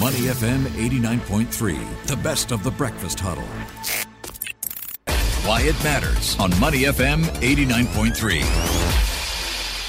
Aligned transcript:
Money 0.00 0.20
FM 0.20 0.64
89.3, 0.68 2.06
the 2.06 2.16
best 2.16 2.50
of 2.50 2.64
the 2.64 2.70
breakfast 2.70 3.20
huddle. 3.20 3.44
Why 5.44 5.60
it 5.60 5.74
matters 5.84 6.34
on 6.40 6.58
Money 6.58 6.84
FM 6.84 7.24
89.3. 7.42 9.11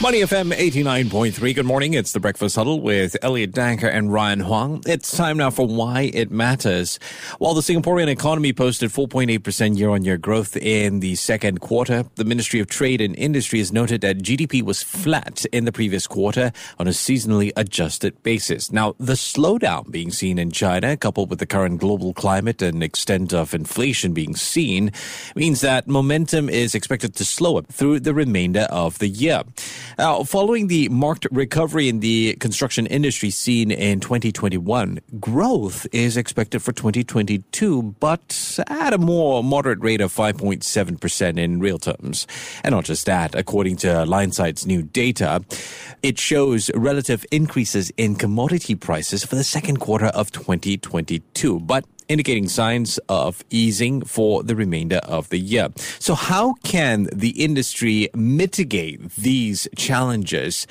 Money 0.01 0.21
FM 0.21 0.51
89.3. 0.51 1.55
Good 1.55 1.65
morning. 1.65 1.93
It's 1.93 2.11
the 2.11 2.19
Breakfast 2.19 2.55
Huddle 2.55 2.81
with 2.81 3.15
Elliot 3.21 3.51
Danker 3.51 3.89
and 3.89 4.11
Ryan 4.11 4.41
Huang. 4.41 4.83
It's 4.85 5.15
time 5.15 5.37
now 5.37 5.49
for 5.49 5.65
Why 5.65 6.11
It 6.13 6.29
Matters. 6.29 6.99
While 7.37 7.53
the 7.53 7.61
Singaporean 7.61 8.07
economy 8.07 8.53
posted 8.53 8.89
4.8% 8.89 9.77
year 9.77 9.91
on 9.91 10.03
year 10.03 10.17
growth 10.17 10.57
in 10.57 10.99
the 10.99 11.15
second 11.15 11.61
quarter, 11.61 12.05
the 12.15 12.25
Ministry 12.25 12.59
of 12.59 12.67
Trade 12.67 12.99
and 13.01 13.15
Industry 13.15 13.59
has 13.59 13.71
noted 13.71 14.01
that 14.01 14.17
GDP 14.17 14.61
was 14.63 14.83
flat 14.83 15.45
in 15.53 15.63
the 15.65 15.71
previous 15.71 16.05
quarter 16.07 16.51
on 16.79 16.87
a 16.87 16.91
seasonally 16.91 17.51
adjusted 17.55 18.21
basis. 18.23 18.73
Now, 18.73 18.95
the 18.97 19.13
slowdown 19.13 19.89
being 19.89 20.11
seen 20.11 20.37
in 20.37 20.51
China, 20.51 20.97
coupled 20.97 21.29
with 21.29 21.39
the 21.39 21.45
current 21.45 21.79
global 21.79 22.13
climate 22.13 22.61
and 22.61 22.83
extent 22.83 23.31
of 23.31 23.53
inflation 23.53 24.13
being 24.13 24.35
seen, 24.35 24.91
means 25.35 25.61
that 25.61 25.87
momentum 25.87 26.49
is 26.49 26.75
expected 26.75 27.15
to 27.15 27.23
slow 27.23 27.57
up 27.57 27.67
through 27.67 28.01
the 28.01 28.13
remainder 28.13 28.67
of 28.71 28.99
the 28.99 29.07
year. 29.07 29.43
Now, 29.97 30.23
following 30.23 30.67
the 30.67 30.89
marked 30.89 31.27
recovery 31.31 31.89
in 31.89 31.99
the 31.99 32.35
construction 32.39 32.85
industry 32.87 33.29
seen 33.29 33.71
in 33.71 33.99
2021, 33.99 34.99
growth 35.19 35.87
is 35.91 36.17
expected 36.17 36.61
for 36.61 36.71
2022, 36.71 37.95
but 37.99 38.59
at 38.67 38.93
a 38.93 38.97
more 38.97 39.43
moderate 39.43 39.79
rate 39.79 40.01
of 40.01 40.13
5.7% 40.13 41.37
in 41.37 41.59
real 41.59 41.77
terms. 41.77 42.27
And 42.63 42.73
not 42.73 42.85
just 42.85 43.05
that, 43.05 43.35
according 43.35 43.77
to 43.77 44.05
Linesight's 44.05 44.65
new 44.65 44.83
data, 44.83 45.43
it 46.01 46.19
shows 46.19 46.69
relative 46.75 47.25
increases 47.31 47.91
in 47.97 48.15
commodity 48.15 48.75
prices 48.75 49.23
for 49.23 49.35
the 49.35 49.43
second 49.43 49.77
quarter 49.77 50.07
of 50.07 50.31
2022. 50.31 51.59
But 51.59 51.85
indicating 52.07 52.47
signs 52.49 52.97
of 53.09 53.43
easing 53.49 54.03
for 54.03 54.43
the 54.43 54.55
remainder 54.55 54.97
of 54.97 55.29
the 55.29 55.37
year. 55.37 55.69
So, 55.99 56.15
how 56.15 56.53
can 56.63 57.09
the 57.13 57.29
industry 57.43 58.09
mitigate 58.13 59.09
these 59.15 59.67
challenges 59.75 60.67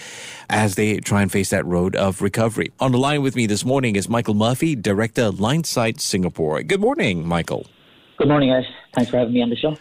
as 0.50 0.74
they 0.74 0.98
try 0.98 1.22
and 1.22 1.30
face 1.30 1.50
that 1.50 1.64
road 1.66 1.96
of 1.96 2.22
recovery? 2.22 2.72
On 2.80 2.92
the 2.92 2.98
line 2.98 3.22
with 3.22 3.36
me 3.36 3.46
this 3.46 3.64
morning 3.64 3.96
is 3.96 4.08
Michael 4.08 4.34
Murphy, 4.34 4.74
Director, 4.74 5.30
Linesight 5.30 6.00
Singapore. 6.00 6.62
Good 6.62 6.80
morning, 6.80 7.26
Michael. 7.26 7.66
Good 8.18 8.28
morning, 8.28 8.50
guys. 8.50 8.64
Thanks 8.94 9.10
for 9.10 9.18
having 9.18 9.34
me 9.34 9.42
on 9.42 9.50
the 9.50 9.56
show. 9.56 9.76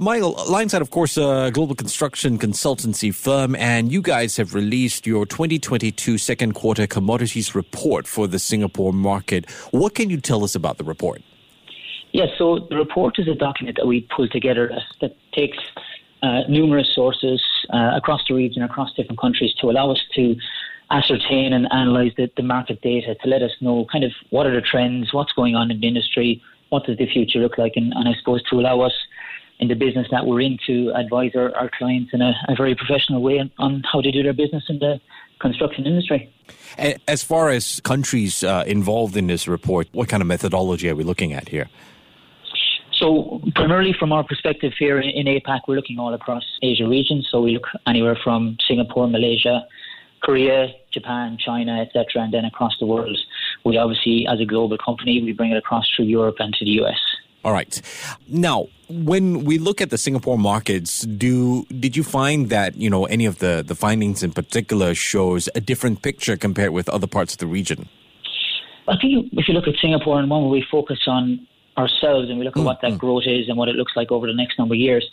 Michael, 0.00 0.34
Linesight, 0.34 0.80
of 0.80 0.88
course, 0.88 1.18
a 1.18 1.50
global 1.52 1.74
construction 1.74 2.38
consultancy 2.38 3.14
firm, 3.14 3.54
and 3.54 3.92
you 3.92 4.00
guys 4.00 4.38
have 4.38 4.54
released 4.54 5.06
your 5.06 5.26
2022 5.26 6.16
second 6.16 6.54
quarter 6.54 6.86
commodities 6.86 7.54
report 7.54 8.06
for 8.06 8.26
the 8.26 8.38
Singapore 8.38 8.94
market. 8.94 9.50
What 9.72 9.94
can 9.94 10.08
you 10.08 10.18
tell 10.18 10.42
us 10.42 10.54
about 10.54 10.78
the 10.78 10.84
report? 10.84 11.20
Yes, 12.12 12.30
yeah, 12.32 12.38
so 12.38 12.60
the 12.70 12.76
report 12.76 13.18
is 13.18 13.28
a 13.28 13.34
document 13.34 13.76
that 13.76 13.86
we 13.86 14.08
pull 14.16 14.26
together 14.26 14.74
that 15.02 15.16
takes 15.32 15.58
uh, 16.22 16.44
numerous 16.48 16.88
sources 16.94 17.44
uh, 17.68 17.92
across 17.94 18.22
the 18.26 18.32
region, 18.32 18.62
across 18.62 18.94
different 18.94 19.20
countries, 19.20 19.52
to 19.60 19.68
allow 19.68 19.90
us 19.90 20.02
to 20.14 20.34
ascertain 20.90 21.52
and 21.52 21.68
analyse 21.70 22.14
the, 22.16 22.30
the 22.38 22.42
market 22.42 22.80
data 22.80 23.16
to 23.16 23.28
let 23.28 23.42
us 23.42 23.52
know 23.60 23.84
kind 23.92 24.04
of 24.04 24.12
what 24.30 24.46
are 24.46 24.54
the 24.54 24.62
trends, 24.62 25.12
what's 25.12 25.32
going 25.34 25.54
on 25.54 25.70
in 25.70 25.78
the 25.78 25.86
industry, 25.86 26.42
what 26.70 26.86
does 26.86 26.96
the 26.96 27.06
future 27.06 27.38
look 27.38 27.58
like, 27.58 27.74
and, 27.76 27.92
and 27.92 28.08
I 28.08 28.14
suppose 28.14 28.42
to 28.44 28.58
allow 28.58 28.80
us 28.80 28.94
in 29.60 29.68
the 29.68 29.74
business 29.74 30.06
that 30.10 30.26
we're 30.26 30.40
in 30.40 30.58
to 30.66 30.90
advise 30.96 31.32
our, 31.34 31.54
our 31.54 31.70
clients 31.78 32.10
in 32.12 32.22
a, 32.22 32.32
a 32.48 32.56
very 32.56 32.74
professional 32.74 33.22
way 33.22 33.38
on, 33.38 33.50
on, 33.58 33.82
how 33.90 34.00
to 34.00 34.10
do 34.10 34.22
their 34.22 34.32
business 34.32 34.64
in 34.68 34.78
the 34.78 35.00
construction 35.38 35.86
industry. 35.86 36.32
As 37.06 37.22
far 37.22 37.50
as 37.50 37.80
countries 37.80 38.42
uh, 38.42 38.64
involved 38.66 39.16
in 39.16 39.26
this 39.26 39.46
report, 39.46 39.88
what 39.92 40.08
kind 40.08 40.22
of 40.22 40.26
methodology 40.26 40.88
are 40.88 40.96
we 40.96 41.04
looking 41.04 41.32
at 41.32 41.48
here? 41.48 41.68
So, 42.92 43.40
primarily 43.54 43.94
from 43.98 44.12
our 44.12 44.24
perspective 44.24 44.72
here 44.78 45.00
in 45.00 45.26
APAC, 45.26 45.60
we're 45.66 45.76
looking 45.76 45.98
all 45.98 46.12
across 46.12 46.44
Asia 46.62 46.86
region. 46.86 47.22
So, 47.30 47.40
we 47.40 47.52
look 47.52 47.66
anywhere 47.86 48.18
from 48.22 48.58
Singapore, 48.68 49.08
Malaysia, 49.08 49.66
Korea, 50.22 50.68
Japan, 50.92 51.38
China, 51.38 51.80
etc., 51.80 52.22
and 52.22 52.32
then 52.32 52.44
across 52.44 52.76
the 52.78 52.84
world. 52.84 53.16
We 53.64 53.78
obviously, 53.78 54.26
as 54.30 54.40
a 54.40 54.44
global 54.44 54.76
company, 54.76 55.22
we 55.22 55.32
bring 55.32 55.52
it 55.52 55.56
across 55.56 55.88
through 55.94 56.06
Europe 56.06 56.36
and 56.40 56.52
to 56.54 56.64
the 56.64 56.72
US. 56.82 56.98
All 57.44 57.52
right. 57.52 57.80
Now, 58.28 58.66
when 58.88 59.44
we 59.44 59.58
look 59.58 59.80
at 59.80 59.90
the 59.90 59.98
Singapore 59.98 60.38
markets, 60.38 61.02
do 61.02 61.64
did 61.66 61.96
you 61.96 62.02
find 62.02 62.50
that 62.50 62.76
you 62.76 62.90
know 62.90 63.06
any 63.06 63.24
of 63.24 63.38
the 63.38 63.64
the 63.66 63.74
findings 63.74 64.22
in 64.22 64.32
particular 64.32 64.94
shows 64.94 65.48
a 65.54 65.60
different 65.60 66.02
picture 66.02 66.36
compared 66.36 66.70
with 66.70 66.88
other 66.88 67.06
parts 67.06 67.32
of 67.32 67.38
the 67.38 67.46
region? 67.46 67.88
I 68.88 68.96
think 69.00 69.32
if 69.32 69.48
you 69.48 69.54
look 69.54 69.68
at 69.68 69.74
Singapore 69.80 70.18
and 70.18 70.28
when 70.28 70.48
we 70.50 70.64
focus 70.70 70.98
on 71.06 71.46
ourselves 71.78 72.28
and 72.28 72.38
we 72.38 72.44
look 72.44 72.56
at 72.56 72.62
mm, 72.62 72.66
what 72.66 72.80
that 72.82 72.92
mm. 72.92 72.98
growth 72.98 73.24
is 73.26 73.48
and 73.48 73.56
what 73.56 73.68
it 73.68 73.76
looks 73.76 73.92
like 73.94 74.10
over 74.10 74.26
the 74.26 74.34
next 74.34 74.58
number 74.58 74.74
of 74.74 74.80
years, 74.80 75.08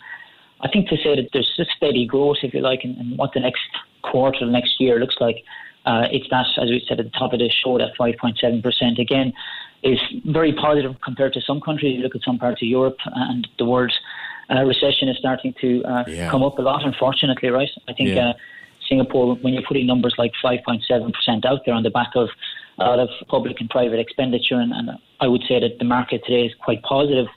I 0.61 0.67
think 0.67 0.89
to 0.89 0.97
say 0.97 1.15
that 1.15 1.29
there's 1.31 1.53
a 1.59 1.65
steady 1.75 2.05
growth, 2.05 2.37
if 2.41 2.53
you 2.53 2.61
like, 2.61 2.83
and, 2.83 3.17
what 3.17 3.33
the 3.33 3.39
next 3.39 3.61
quarter, 4.01 4.45
the 4.45 4.51
next 4.51 4.79
year 4.79 4.99
looks 4.99 5.15
like, 5.19 5.43
uh, 5.85 6.07
it's 6.11 6.27
that, 6.29 6.47
as 6.57 6.69
we 6.69 6.83
said 6.87 6.99
at 6.99 7.05
the 7.05 7.17
top 7.17 7.33
of 7.33 7.39
the 7.39 7.49
show, 7.49 7.77
that 7.77 7.95
5.7%. 7.97 8.99
Again, 8.99 9.31
is 9.83 9.99
very 10.25 10.53
positive 10.53 10.95
compared 11.03 11.33
to 11.33 11.41
some 11.41 11.61
countries. 11.61 11.95
You 11.97 12.03
look 12.03 12.15
at 12.15 12.21
some 12.23 12.37
parts 12.39 12.61
of 12.61 12.67
Europe 12.67 12.97
and 13.05 13.47
the 13.57 13.65
world 13.65 13.93
uh, 14.49 14.63
recession 14.63 15.09
is 15.09 15.17
starting 15.17 15.53
to 15.61 15.83
uh, 15.83 16.03
yeah. 16.07 16.31
come 16.31 16.43
up 16.43 16.57
a 16.57 16.61
lot, 16.61 16.83
unfortunately, 16.83 17.49
right? 17.49 17.69
I 17.87 17.93
think 17.93 18.09
yeah. 18.09 18.29
uh, 18.29 18.33
Singapore, 18.87 19.35
when 19.35 19.53
you're 19.53 19.67
putting 19.67 19.85
numbers 19.85 20.15
like 20.17 20.31
5.7% 20.43 21.45
out 21.45 21.61
there 21.65 21.75
on 21.75 21.83
the 21.83 21.89
back 21.89 22.11
of 22.15 22.29
a 22.79 22.83
lot 22.83 22.99
of 22.99 23.09
public 23.27 23.59
and 23.59 23.69
private 23.69 23.99
expenditure, 23.99 24.55
and, 24.55 24.71
and 24.71 24.91
I 25.19 25.27
would 25.27 25.43
say 25.47 25.59
that 25.59 25.79
the 25.79 25.85
market 25.85 26.23
today 26.25 26.45
is 26.45 26.53
quite 26.63 26.81
positive, 26.83 27.27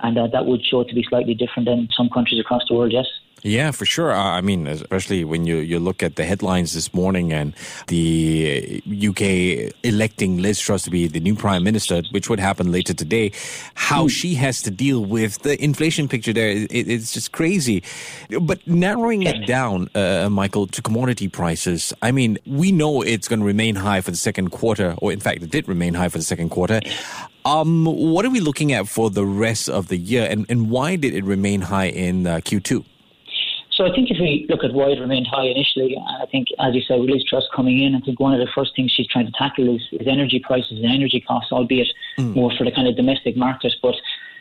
and 0.00 0.18
uh, 0.18 0.26
that 0.32 0.46
would 0.46 0.64
show 0.64 0.84
to 0.84 0.94
be 0.94 1.04
slightly 1.08 1.34
different 1.34 1.68
than 1.68 1.88
some 1.92 2.08
countries 2.08 2.40
across 2.40 2.62
the 2.68 2.74
world, 2.74 2.92
yes. 2.92 3.06
Yeah, 3.46 3.70
for 3.70 3.84
sure. 3.84 4.12
I 4.12 4.40
mean, 4.40 4.66
especially 4.66 5.22
when 5.22 5.46
you, 5.46 5.58
you 5.58 5.78
look 5.78 6.02
at 6.02 6.16
the 6.16 6.24
headlines 6.24 6.74
this 6.74 6.92
morning 6.92 7.32
and 7.32 7.54
the 7.86 8.82
UK 8.84 9.72
electing 9.84 10.38
Liz 10.38 10.58
Truss 10.58 10.82
to 10.82 10.90
be 10.90 11.06
the 11.06 11.20
new 11.20 11.36
prime 11.36 11.62
minister, 11.62 12.02
which 12.10 12.28
would 12.28 12.40
happen 12.40 12.72
later 12.72 12.92
today, 12.92 13.30
how 13.74 14.06
mm. 14.06 14.10
she 14.10 14.34
has 14.34 14.62
to 14.62 14.70
deal 14.72 15.04
with 15.04 15.42
the 15.42 15.62
inflation 15.62 16.08
picture 16.08 16.32
there, 16.32 16.48
it, 16.48 16.66
it's 16.72 17.12
just 17.12 17.30
crazy. 17.30 17.84
But 18.40 18.66
narrowing 18.66 19.22
it 19.22 19.46
down, 19.46 19.90
uh, 19.94 20.28
Michael, 20.28 20.66
to 20.66 20.82
commodity 20.82 21.28
prices, 21.28 21.92
I 22.02 22.10
mean, 22.10 22.38
we 22.46 22.72
know 22.72 23.02
it's 23.02 23.28
going 23.28 23.40
to 23.40 23.46
remain 23.46 23.76
high 23.76 24.00
for 24.00 24.10
the 24.10 24.16
second 24.16 24.50
quarter, 24.50 24.96
or 24.98 25.12
in 25.12 25.20
fact, 25.20 25.44
it 25.44 25.52
did 25.52 25.68
remain 25.68 25.94
high 25.94 26.08
for 26.08 26.18
the 26.18 26.24
second 26.24 26.48
quarter. 26.48 26.80
Um, 27.44 27.84
what 27.84 28.24
are 28.24 28.30
we 28.30 28.40
looking 28.40 28.72
at 28.72 28.88
for 28.88 29.08
the 29.08 29.24
rest 29.24 29.68
of 29.68 29.86
the 29.86 29.96
year, 29.96 30.26
and, 30.28 30.46
and 30.48 30.68
why 30.68 30.96
did 30.96 31.14
it 31.14 31.22
remain 31.22 31.60
high 31.60 31.90
in 31.90 32.26
uh, 32.26 32.38
Q2? 32.38 32.84
So 33.76 33.84
I 33.84 33.94
think 33.94 34.10
if 34.10 34.16
we 34.18 34.46
look 34.48 34.64
at 34.64 34.72
why 34.72 34.88
it 34.88 35.00
remained 35.00 35.26
high 35.26 35.44
initially, 35.44 35.98
I 36.22 36.24
think, 36.24 36.48
as 36.58 36.74
you 36.74 36.80
said, 36.80 36.98
Liz 36.98 37.22
Truss 37.24 37.44
coming 37.54 37.82
in, 37.82 37.94
I 37.94 38.00
think 38.00 38.18
one 38.18 38.32
of 38.32 38.40
the 38.40 38.50
first 38.54 38.74
things 38.74 38.90
she's 38.90 39.06
trying 39.06 39.26
to 39.26 39.32
tackle 39.32 39.76
is, 39.76 39.82
is 39.92 40.08
energy 40.08 40.40
prices 40.42 40.78
and 40.78 40.86
energy 40.86 41.20
costs, 41.20 41.52
albeit 41.52 41.88
mm. 42.18 42.34
more 42.34 42.50
for 42.56 42.64
the 42.64 42.72
kind 42.72 42.88
of 42.88 42.96
domestic 42.96 43.36
market. 43.36 43.74
But 43.82 43.96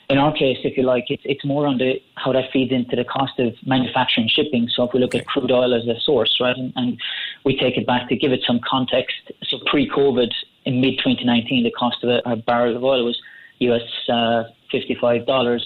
in 0.09 0.18
our 0.18 0.31
case, 0.31 0.59
if 0.63 0.78
you 0.78 0.84
like, 0.84 1.07
it's, 1.09 1.23
it's 1.25 1.44
more 1.44 1.68
on 1.68 1.79
the 1.79 2.01
how 2.16 2.31
that 2.31 2.50
feeds 2.53 2.72
into 2.72 2.96
the 2.96 3.03
cost 3.03 3.38
of 3.40 3.53
manufacturing 3.66 4.29
shipping. 4.29 4.69
So 4.69 4.84
if 4.84 4.94
we 4.94 5.01
look 5.01 5.13
at 5.13 5.28
crude 5.28 5.52
oil 5.52 5.73
as 5.73 5.85
a 5.85 6.00
source, 6.00 6.38
right, 6.40 6.56
and, 6.56 6.72
and 6.78 6.97
we 7.44 7.57
take 7.57 7.75
it 7.75 7.85
back 7.85 8.07
to 8.07 8.16
give 8.16 8.31
it 8.31 8.41
some 8.47 8.62
context. 8.66 9.17
So 9.44 9.59
pre-COVID, 9.66 10.31
in 10.63 10.79
mid 10.79 11.00
2019, 11.00 11.66
the 11.66 11.72
cost 11.72 12.02
of 12.06 12.09
a, 12.09 12.22
a 12.23 12.38
barrel 12.38 12.78
of 12.78 12.85
oil 12.85 13.03
was 13.03 13.19
US 13.59 13.81
uh, 14.07 14.44
$55 14.73 15.59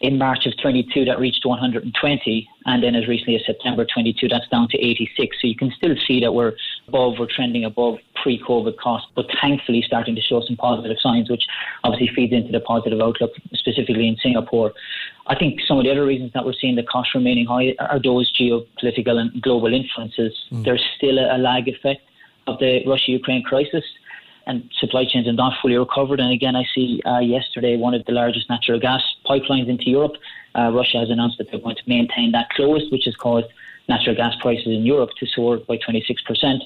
in 0.00 0.18
March 0.18 0.46
of 0.46 0.52
22 0.60 1.04
that 1.04 1.18
reached 1.18 1.44
120 1.44 2.48
and 2.66 2.82
then 2.82 2.94
as 2.94 3.08
recently 3.08 3.36
as 3.36 3.42
September 3.46 3.84
22 3.84 4.28
that's 4.28 4.48
down 4.48 4.68
to 4.68 4.78
86 4.78 5.36
so 5.40 5.48
you 5.48 5.56
can 5.56 5.72
still 5.76 5.94
see 6.06 6.20
that 6.20 6.32
we're 6.32 6.52
above 6.86 7.14
we're 7.18 7.26
trending 7.26 7.64
above 7.64 7.96
pre-COVID 8.22 8.76
costs 8.78 9.08
but 9.14 9.26
thankfully 9.40 9.82
starting 9.86 10.14
to 10.14 10.20
show 10.20 10.40
some 10.46 10.56
positive 10.56 10.96
signs 11.00 11.30
which 11.30 11.44
obviously 11.84 12.14
feeds 12.14 12.32
into 12.32 12.52
the 12.52 12.60
positive 12.60 13.00
outlook 13.00 13.30
specifically 13.54 14.08
in 14.08 14.16
Singapore. 14.22 14.72
I 15.26 15.38
think 15.38 15.60
some 15.66 15.78
of 15.78 15.84
the 15.84 15.90
other 15.90 16.06
reasons 16.06 16.32
that 16.32 16.44
we're 16.44 16.54
seeing 16.60 16.76
the 16.76 16.82
costs 16.82 17.14
remaining 17.14 17.46
high 17.46 17.74
are 17.80 18.00
those 18.02 18.32
geopolitical 18.32 19.18
and 19.18 19.42
global 19.42 19.72
influences. 19.74 20.34
Mm. 20.50 20.64
there's 20.64 20.84
still 20.96 21.18
a, 21.18 21.36
a 21.36 21.38
lag 21.38 21.68
effect 21.68 22.02
of 22.46 22.58
the 22.58 22.82
Russia-Ukraine 22.86 23.42
crisis 23.42 23.84
and 24.48 24.68
supply 24.80 25.04
chains 25.04 25.28
are 25.28 25.32
not 25.32 25.52
fully 25.60 25.76
recovered. 25.76 26.20
And 26.20 26.32
again, 26.32 26.56
I 26.56 26.64
see 26.74 27.02
uh, 27.04 27.18
yesterday 27.18 27.76
one 27.76 27.94
of 27.94 28.04
the 28.06 28.12
largest 28.12 28.48
natural 28.48 28.80
gas 28.80 29.02
pipelines 29.26 29.68
into 29.68 29.90
Europe. 29.90 30.14
Uh, 30.56 30.72
Russia 30.72 30.98
has 30.98 31.10
announced 31.10 31.36
that 31.38 31.50
they're 31.50 31.60
going 31.60 31.76
to 31.76 31.82
maintain 31.86 32.32
that 32.32 32.48
closed, 32.50 32.90
which 32.90 33.04
has 33.04 33.14
caused 33.14 33.46
natural 33.88 34.16
gas 34.16 34.34
prices 34.40 34.66
in 34.66 34.86
Europe 34.86 35.10
to 35.20 35.26
soar 35.26 35.58
by 35.58 35.76
26%. 35.76 36.60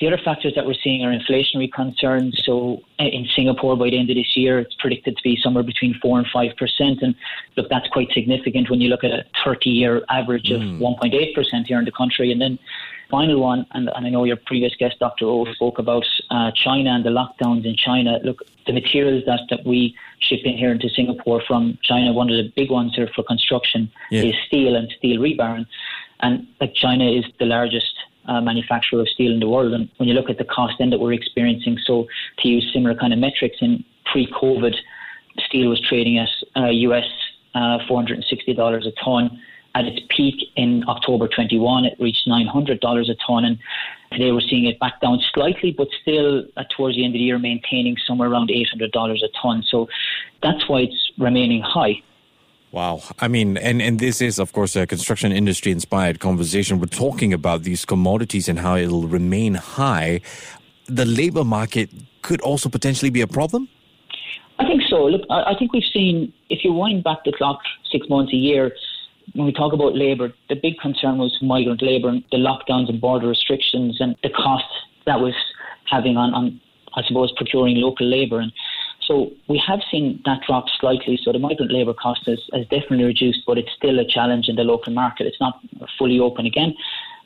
The 0.00 0.06
other 0.06 0.18
factors 0.22 0.54
that 0.54 0.66
we're 0.66 0.74
seeing 0.82 1.04
are 1.04 1.10
inflationary 1.10 1.72
concerns. 1.72 2.42
So 2.44 2.82
uh, 2.98 3.04
in 3.04 3.26
Singapore, 3.34 3.76
by 3.76 3.90
the 3.90 3.98
end 3.98 4.10
of 4.10 4.16
this 4.16 4.36
year, 4.36 4.58
it's 4.58 4.74
predicted 4.78 5.16
to 5.16 5.22
be 5.22 5.38
somewhere 5.42 5.64
between 5.64 5.98
4 6.00 6.18
and 6.18 6.26
5%. 6.26 7.02
And 7.02 7.14
look, 7.56 7.68
that's 7.70 7.88
quite 7.88 8.08
significant 8.12 8.70
when 8.70 8.80
you 8.80 8.88
look 8.88 9.04
at 9.04 9.10
a 9.10 9.24
30 9.44 9.70
year 9.70 10.02
average 10.10 10.50
of 10.50 10.60
mm. 10.60 10.80
1.8% 10.80 11.66
here 11.66 11.78
in 11.78 11.84
the 11.84 11.92
country. 11.92 12.30
And 12.30 12.40
then 12.40 12.58
Final 13.10 13.40
one, 13.40 13.66
and, 13.72 13.88
and 13.94 14.06
I 14.06 14.10
know 14.10 14.24
your 14.24 14.36
previous 14.36 14.74
guest, 14.74 14.98
Dr. 14.98 15.26
O, 15.26 15.44
spoke 15.54 15.78
about 15.78 16.06
uh, 16.30 16.50
China 16.52 16.90
and 16.90 17.04
the 17.04 17.10
lockdowns 17.10 17.64
in 17.64 17.76
China. 17.76 18.18
Look, 18.24 18.42
the 18.66 18.72
materials 18.72 19.22
that, 19.26 19.40
that 19.50 19.64
we 19.64 19.94
ship 20.18 20.40
in 20.44 20.56
here 20.56 20.72
into 20.72 20.88
Singapore 20.88 21.40
from 21.46 21.78
China, 21.82 22.12
one 22.12 22.30
of 22.30 22.36
the 22.36 22.52
big 22.56 22.70
ones 22.70 22.94
here 22.96 23.08
for 23.14 23.22
construction 23.22 23.90
yeah. 24.10 24.22
is 24.22 24.34
steel 24.46 24.74
and 24.74 24.92
steel 24.98 25.20
rebar. 25.20 25.64
And, 26.20 26.46
like 26.60 26.74
China 26.74 27.08
is 27.08 27.24
the 27.38 27.44
largest 27.44 27.94
uh, 28.26 28.40
manufacturer 28.40 29.00
of 29.00 29.08
steel 29.08 29.32
in 29.32 29.38
the 29.38 29.48
world. 29.48 29.72
And 29.72 29.88
when 29.98 30.08
you 30.08 30.14
look 30.14 30.30
at 30.30 30.38
the 30.38 30.44
cost 30.44 30.74
then 30.78 30.90
that 30.90 30.98
we're 30.98 31.12
experiencing, 31.12 31.78
so 31.84 32.06
to 32.38 32.48
use 32.48 32.68
similar 32.72 32.94
kind 32.94 33.12
of 33.12 33.18
metrics 33.18 33.58
in 33.60 33.84
pre-COVID, 34.06 34.74
steel 35.46 35.68
was 35.68 35.80
trading 35.80 36.18
at 36.18 36.28
uh, 36.56 36.68
US 36.68 37.06
uh, 37.54 37.78
$460 37.88 38.86
a 38.86 38.90
ton. 39.04 39.40
At 39.76 39.84
its 39.84 40.00
peak 40.08 40.36
in 40.56 40.84
October 40.88 41.28
21, 41.28 41.84
it 41.84 41.96
reached 42.00 42.26
$900 42.26 43.10
a 43.10 43.14
ton, 43.26 43.44
and 43.44 43.58
today 44.10 44.32
we're 44.32 44.40
seeing 44.40 44.64
it 44.64 44.80
back 44.80 45.02
down 45.02 45.20
slightly, 45.34 45.70
but 45.70 45.88
still 46.00 46.46
uh, 46.56 46.64
towards 46.74 46.96
the 46.96 47.04
end 47.04 47.14
of 47.14 47.18
the 47.18 47.24
year 47.24 47.38
maintaining 47.38 47.98
somewhere 48.06 48.30
around 48.30 48.48
$800 48.48 49.22
a 49.22 49.28
ton. 49.42 49.62
So 49.68 49.86
that's 50.42 50.66
why 50.66 50.80
it's 50.80 51.12
remaining 51.18 51.60
high. 51.60 52.00
Wow. 52.72 53.02
I 53.18 53.28
mean, 53.28 53.58
and, 53.58 53.82
and 53.82 53.98
this 53.98 54.22
is, 54.22 54.38
of 54.38 54.54
course, 54.54 54.76
a 54.76 54.86
construction 54.86 55.30
industry 55.30 55.72
inspired 55.72 56.20
conversation. 56.20 56.80
We're 56.80 56.86
talking 56.86 57.34
about 57.34 57.64
these 57.64 57.84
commodities 57.84 58.48
and 58.48 58.58
how 58.58 58.76
it'll 58.76 59.06
remain 59.08 59.56
high. 59.56 60.22
The 60.86 61.04
labor 61.04 61.44
market 61.44 61.90
could 62.22 62.40
also 62.40 62.70
potentially 62.70 63.10
be 63.10 63.20
a 63.20 63.26
problem? 63.26 63.68
I 64.58 64.64
think 64.64 64.84
so. 64.88 65.04
Look, 65.04 65.26
I 65.28 65.54
think 65.58 65.74
we've 65.74 65.92
seen, 65.92 66.32
if 66.48 66.64
you 66.64 66.72
wind 66.72 67.04
back 67.04 67.24
the 67.26 67.32
clock 67.32 67.60
six 67.92 68.08
months, 68.08 68.32
a 68.32 68.36
year, 68.36 68.72
when 69.34 69.46
we 69.46 69.52
talk 69.52 69.72
about 69.72 69.94
labour, 69.94 70.32
the 70.48 70.54
big 70.54 70.78
concern 70.78 71.18
was 71.18 71.36
migrant 71.42 71.82
labour 71.82 72.08
and 72.08 72.24
the 72.30 72.38
lockdowns 72.38 72.88
and 72.88 73.00
border 73.00 73.28
restrictions 73.28 74.00
and 74.00 74.16
the 74.22 74.30
cost 74.30 74.64
that 75.06 75.20
was 75.20 75.34
having 75.90 76.16
on, 76.16 76.34
on 76.34 76.60
I 76.96 77.02
suppose, 77.02 77.32
procuring 77.36 77.76
local 77.76 78.06
labour. 78.06 78.40
And 78.40 78.52
so 79.06 79.30
we 79.48 79.62
have 79.66 79.80
seen 79.90 80.20
that 80.24 80.40
drop 80.46 80.66
slightly. 80.80 81.18
So 81.22 81.32
the 81.32 81.38
migrant 81.38 81.72
labour 81.72 81.94
cost 81.94 82.26
has, 82.26 82.40
has 82.52 82.66
definitely 82.68 83.04
reduced, 83.04 83.42
but 83.46 83.58
it's 83.58 83.70
still 83.76 83.98
a 83.98 84.04
challenge 84.06 84.48
in 84.48 84.56
the 84.56 84.64
local 84.64 84.92
market. 84.92 85.26
It's 85.26 85.40
not 85.40 85.60
fully 85.98 86.18
open 86.18 86.46
again. 86.46 86.74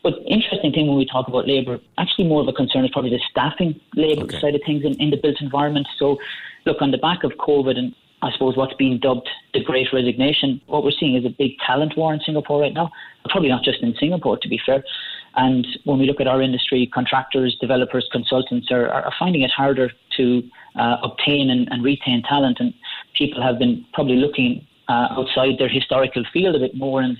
But 0.02 0.14
interesting 0.26 0.73
thing 0.73 0.88
when 0.88 0.97
we 0.97 1.05
talk 1.05 1.29
about 1.29 1.47
labour, 1.47 1.79
actually 1.99 2.26
more 2.26 2.41
of 2.41 2.49
a 2.49 2.52
concern 2.52 2.85
is 2.85 2.91
probably 2.91 3.11
the 3.11 3.20
staffing 3.31 3.79
labour 3.94 4.23
okay. 4.23 4.41
side 4.41 4.55
of 4.55 4.62
things 4.64 4.85
in, 4.85 4.94
in 4.94 5.11
the 5.11 5.19
built 5.19 5.41
environment. 5.41 5.87
So 5.99 6.19
look, 6.64 6.81
on 6.81 6.91
the 6.91 6.99
back 6.99 7.23
of 7.23 7.32
COVID 7.32 7.79
and 7.79 7.94
I 8.23 8.31
suppose 8.33 8.57
what's 8.57 8.75
being 8.75 8.99
dubbed 8.99 9.29
the 9.55 9.63
great 9.63 9.89
resignation, 9.93 10.61
what 10.67 10.85
we're 10.85 10.93
seeing 10.93 11.17
is 11.17 11.25
a 11.25 11.31
big 11.31 11.53
talent 11.67 11.97
war 11.97 12.13
in 12.13 12.21
Singapore 12.21 12.61
right 12.61 12.75
now. 12.75 12.91
Probably 13.29 13.49
not 13.49 13.65
just 13.65 13.83
in 13.83 13.95
Singapore, 13.99 14.39
to 14.39 14.49
be 14.49 14.61
fair. 14.65 14.85
And 15.37 15.67
when 15.85 15.99
we 15.99 16.07
look 16.07 16.21
at 16.21 16.27
our 16.27 16.43
industry, 16.43 16.91
contractors, 16.93 17.57
developers, 17.61 18.09
consultants 18.13 18.71
are, 18.71 18.89
are 18.89 19.13
finding 19.19 19.43
it 19.43 19.51
harder 19.51 19.91
to 20.17 20.43
uh, 20.77 20.97
obtain 21.03 21.51
and, 21.51 21.69
and, 21.71 21.83
retain 21.83 22.23
talent. 22.23 22.59
And 22.61 22.75
people 23.17 23.43
have 23.43 23.59
been 23.59 23.85
probably 23.93 24.17
looking 24.17 24.67
uh, 24.89 25.09
outside 25.13 25.59
their 25.59 25.69
historical 25.69 26.25
field 26.33 26.57
a 26.57 26.59
bit 26.59 26.75
more. 26.77 27.01
And, 27.01 27.17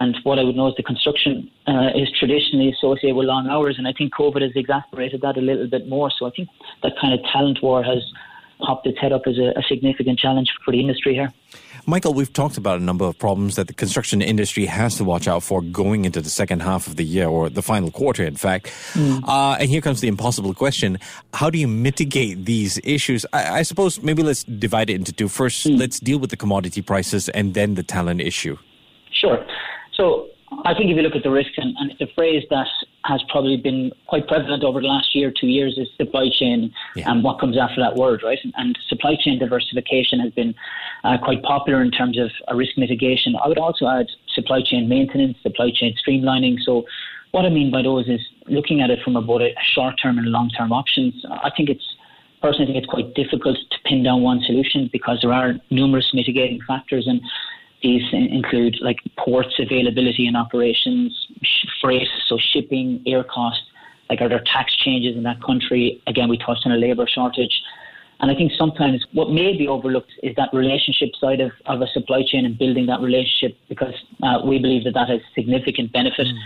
and 0.00 0.16
what 0.24 0.38
I 0.38 0.42
would 0.42 0.56
know 0.56 0.68
is 0.68 0.74
the 0.76 0.82
construction 0.82 1.50
uh, 1.66 1.90
is 1.94 2.08
traditionally 2.18 2.70
associated 2.70 3.14
with 3.14 3.26
long 3.26 3.48
hours. 3.48 3.76
And 3.78 3.86
I 3.86 3.92
think 3.92 4.14
COVID 4.14 4.42
has 4.42 4.52
exacerbated 4.54 5.20
that 5.20 5.36
a 5.36 5.40
little 5.40 5.68
bit 5.68 5.86
more. 5.88 6.10
So 6.18 6.26
I 6.26 6.30
think 6.30 6.48
that 6.82 6.92
kind 7.00 7.12
of 7.12 7.20
talent 7.30 7.62
war 7.62 7.82
has 7.82 8.02
popped 8.64 8.86
its 8.86 8.98
head 8.98 9.12
up 9.12 9.22
as 9.26 9.38
a, 9.38 9.58
a 9.58 9.62
significant 9.68 10.18
challenge 10.18 10.48
for 10.64 10.72
the 10.72 10.80
industry 10.80 11.14
here. 11.14 11.32
Michael, 11.86 12.14
we've 12.14 12.32
talked 12.32 12.56
about 12.56 12.80
a 12.80 12.82
number 12.82 13.04
of 13.04 13.18
problems 13.18 13.56
that 13.56 13.66
the 13.66 13.74
construction 13.74 14.22
industry 14.22 14.64
has 14.64 14.96
to 14.96 15.04
watch 15.04 15.28
out 15.28 15.42
for 15.42 15.60
going 15.60 16.06
into 16.06 16.22
the 16.22 16.30
second 16.30 16.60
half 16.60 16.86
of 16.86 16.96
the 16.96 17.04
year 17.04 17.28
or 17.28 17.50
the 17.50 17.60
final 17.60 17.90
quarter, 17.90 18.24
in 18.24 18.36
fact. 18.36 18.68
Mm. 18.94 19.22
Uh, 19.28 19.58
and 19.60 19.68
here 19.68 19.82
comes 19.82 20.00
the 20.00 20.08
impossible 20.08 20.54
question 20.54 20.98
How 21.34 21.50
do 21.50 21.58
you 21.58 21.68
mitigate 21.68 22.46
these 22.46 22.80
issues? 22.84 23.26
I, 23.34 23.58
I 23.58 23.62
suppose 23.62 24.02
maybe 24.02 24.22
let's 24.22 24.44
divide 24.44 24.88
it 24.88 24.94
into 24.94 25.12
two. 25.12 25.28
First, 25.28 25.66
mm. 25.66 25.78
let's 25.78 26.00
deal 26.00 26.18
with 26.18 26.30
the 26.30 26.38
commodity 26.38 26.80
prices 26.80 27.28
and 27.28 27.52
then 27.52 27.74
the 27.74 27.82
talent 27.82 28.22
issue. 28.22 28.56
Sure. 29.12 29.44
So, 29.92 30.28
I 30.64 30.72
think 30.74 30.90
if 30.90 30.96
you 30.96 31.02
look 31.02 31.14
at 31.14 31.22
the 31.22 31.30
risks, 31.30 31.54
and, 31.56 31.76
and 31.78 31.94
the 31.98 32.06
phrase 32.14 32.44
that 32.50 32.66
has 33.04 33.22
probably 33.28 33.56
been 33.56 33.92
quite 34.06 34.26
prevalent 34.26 34.64
over 34.64 34.80
the 34.80 34.86
last 34.86 35.14
year, 35.14 35.32
two 35.38 35.46
years, 35.46 35.76
is 35.76 35.88
supply 35.96 36.28
chain 36.32 36.72
yeah. 36.96 37.10
and 37.10 37.22
what 37.22 37.38
comes 37.38 37.58
after 37.58 37.80
that 37.80 37.96
word, 37.96 38.22
right? 38.24 38.38
And, 38.42 38.52
and 38.56 38.78
supply 38.88 39.14
chain 39.20 39.38
diversification 39.38 40.20
has 40.20 40.32
been 40.32 40.54
uh, 41.04 41.18
quite 41.22 41.42
popular 41.42 41.82
in 41.82 41.90
terms 41.90 42.18
of 42.18 42.30
uh, 42.50 42.54
risk 42.54 42.78
mitigation. 42.78 43.36
I 43.42 43.48
would 43.48 43.58
also 43.58 43.86
add 43.86 44.06
supply 44.34 44.62
chain 44.64 44.88
maintenance, 44.88 45.36
supply 45.42 45.70
chain 45.74 45.94
streamlining. 46.06 46.56
So, 46.64 46.84
what 47.32 47.44
I 47.44 47.48
mean 47.48 47.70
by 47.70 47.82
those 47.82 48.08
is 48.08 48.20
looking 48.46 48.80
at 48.80 48.90
it 48.90 49.00
from 49.02 49.14
both 49.26 49.42
a 49.42 49.54
short 49.74 49.96
term 50.00 50.18
and 50.18 50.28
long 50.28 50.50
term 50.50 50.72
options. 50.72 51.24
I 51.28 51.50
think 51.54 51.68
it's 51.68 51.84
personally 52.40 52.70
I 52.70 52.74
think 52.74 52.84
it's 52.84 52.92
quite 52.92 53.14
difficult 53.14 53.56
to 53.56 53.76
pin 53.84 54.02
down 54.02 54.22
one 54.22 54.40
solution 54.46 54.88
because 54.92 55.18
there 55.22 55.32
are 55.32 55.54
numerous 55.70 56.10
mitigating 56.14 56.60
factors 56.66 57.06
and 57.06 57.20
these 57.84 58.02
include 58.12 58.78
like 58.80 58.98
ports 59.18 59.54
availability 59.60 60.26
and 60.26 60.36
operations, 60.36 61.14
freight, 61.80 62.08
so 62.26 62.38
shipping, 62.52 63.02
air 63.06 63.22
cost. 63.22 63.60
Like 64.08 64.20
are 64.20 64.28
there 64.28 64.42
tax 64.52 64.74
changes 64.76 65.16
in 65.16 65.22
that 65.24 65.42
country? 65.42 66.02
Again, 66.06 66.28
we 66.28 66.38
touched 66.38 66.62
on 66.64 66.72
a 66.72 66.76
labour 66.76 67.06
shortage. 67.06 67.62
And 68.20 68.30
I 68.30 68.34
think 68.34 68.52
sometimes 68.56 69.04
what 69.12 69.30
may 69.30 69.56
be 69.56 69.68
overlooked 69.68 70.12
is 70.22 70.34
that 70.36 70.48
relationship 70.52 71.10
side 71.20 71.40
of, 71.40 71.52
of 71.66 71.82
a 71.82 71.86
supply 71.88 72.22
chain 72.26 72.46
and 72.46 72.56
building 72.56 72.86
that 72.86 73.00
relationship 73.00 73.56
because 73.68 73.94
uh, 74.22 74.38
we 74.44 74.58
believe 74.58 74.84
that 74.84 74.94
that 74.94 75.08
has 75.10 75.20
significant 75.34 75.92
benefit 75.92 76.26
mm. 76.26 76.38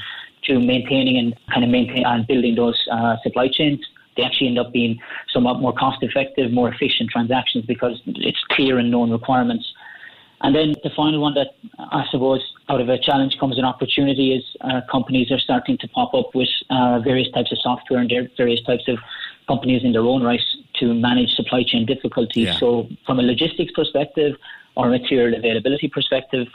to 0.45 0.59
maintaining 0.59 1.19
and 1.19 1.37
kind 1.53 1.65
of 1.65 1.71
maintaining 1.71 2.05
and 2.05 2.27
building 2.27 2.57
those 2.57 2.79
uh, 2.91 3.17
supply 3.23 3.49
chains. 3.53 3.79
They 4.17 4.25
actually 4.25 4.49
end 4.49 4.59
up 4.59 4.73
being 4.73 4.99
somewhat 5.33 5.61
more 5.61 5.73
cost 5.73 6.03
effective, 6.03 6.51
more 6.51 6.69
efficient 6.69 7.11
transactions 7.11 7.65
because 7.67 8.01
it's 8.07 8.43
clear 8.51 8.79
and 8.79 8.91
known 8.91 9.13
requirements. 9.13 9.65
And 10.41 10.55
then 10.55 10.75
the 10.85 10.91
final 10.91 11.21
one 11.21 11.35
that 11.35 11.49
I 11.79 12.05
suppose 12.11 12.41
out 12.69 12.81
of 12.81 12.89
a 12.89 12.99
challenge 12.99 13.37
comes 13.41 13.59
an 13.59 13.65
opportunity 13.65 14.35
is 14.35 14.45
uh, 14.61 14.83
companies 14.91 15.33
are 15.33 15.39
starting 15.39 15.77
to 15.79 15.89
pop 15.89 16.15
up 16.15 16.35
with 16.35 16.49
uh, 16.71 17.01
various 17.01 17.31
types 17.33 17.51
of 17.51 17.59
software 17.61 17.99
and 17.99 18.11
various 18.37 18.63
types 18.63 18.87
of 18.87 18.99
companies 19.49 19.83
in 19.83 19.93
their 19.93 20.03
own 20.03 20.23
right 20.23 20.41
to 20.75 20.95
manage 20.95 21.31
supply 21.31 21.65
chain 21.65 21.87
difficulties. 21.87 22.47
Yeah. 22.47 22.59
So 22.59 22.89
from 23.05 23.19
a 23.19 23.23
logistics 23.23 23.73
perspective 23.73 24.37
or 24.77 24.89
material 24.89 25.37
availability 25.37 25.89
perspective, 25.89 26.47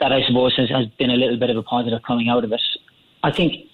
that 0.00 0.12
I 0.12 0.22
suppose 0.26 0.56
has, 0.56 0.70
has 0.70 0.86
been 0.98 1.10
a 1.10 1.16
little 1.16 1.38
bit 1.38 1.50
of 1.50 1.56
a 1.56 1.62
positive 1.62 2.02
coming 2.02 2.28
out 2.28 2.44
of 2.44 2.52
it. 2.52 2.60
I 3.22 3.30
think 3.30 3.68